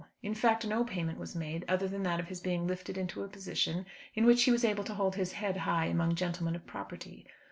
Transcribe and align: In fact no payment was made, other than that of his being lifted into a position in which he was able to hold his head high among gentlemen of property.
In 0.23 0.33
fact 0.33 0.65
no 0.65 0.83
payment 0.83 1.19
was 1.19 1.35
made, 1.35 1.63
other 1.67 1.87
than 1.87 2.01
that 2.01 2.19
of 2.19 2.27
his 2.27 2.39
being 2.41 2.65
lifted 2.65 2.97
into 2.97 3.23
a 3.23 3.27
position 3.27 3.85
in 4.15 4.25
which 4.25 4.41
he 4.45 4.51
was 4.51 4.65
able 4.65 4.83
to 4.85 4.95
hold 4.95 5.15
his 5.15 5.33
head 5.33 5.57
high 5.57 5.85
among 5.85 6.15
gentlemen 6.15 6.55
of 6.55 6.65
property. 6.65 7.27